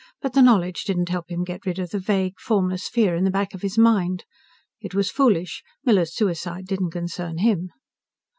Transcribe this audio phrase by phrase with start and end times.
[0.19, 3.29] But the knowledge didn't help him get rid of the vague, formless fear in the
[3.29, 4.25] back of his mind.
[4.81, 5.61] It was foolish.
[5.85, 7.69] Miller's suicide didn't concern him.